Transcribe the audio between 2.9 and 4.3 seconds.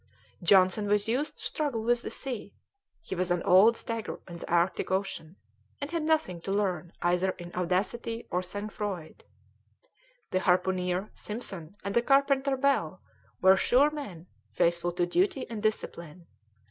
he was an old stager